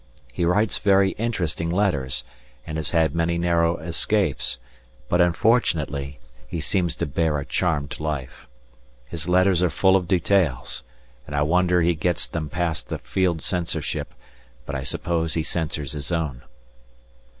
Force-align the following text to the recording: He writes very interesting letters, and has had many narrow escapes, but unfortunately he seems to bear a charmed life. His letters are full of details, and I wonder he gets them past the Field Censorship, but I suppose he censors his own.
He 0.33 0.45
writes 0.45 0.79
very 0.79 1.11
interesting 1.19 1.69
letters, 1.69 2.23
and 2.65 2.79
has 2.79 2.89
had 2.89 3.13
many 3.13 3.37
narrow 3.37 3.77
escapes, 3.77 4.57
but 5.07 5.21
unfortunately 5.21 6.19
he 6.47 6.59
seems 6.59 6.95
to 6.95 7.05
bear 7.05 7.37
a 7.37 7.45
charmed 7.45 7.99
life. 7.99 8.47
His 9.05 9.29
letters 9.29 9.61
are 9.61 9.69
full 9.69 9.95
of 9.95 10.07
details, 10.07 10.83
and 11.27 11.35
I 11.35 11.43
wonder 11.43 11.83
he 11.83 11.93
gets 11.93 12.25
them 12.25 12.49
past 12.49 12.89
the 12.89 12.97
Field 12.97 13.43
Censorship, 13.43 14.15
but 14.65 14.73
I 14.73 14.81
suppose 14.81 15.35
he 15.35 15.43
censors 15.43 15.91
his 15.91 16.11
own. 16.11 16.41